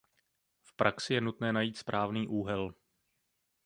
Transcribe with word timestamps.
V 0.63 0.75
praxi 0.75 1.13
je 1.13 1.21
nutné 1.21 1.53
najít 1.53 1.77
správný 1.77 2.27
úhel. 2.27 2.73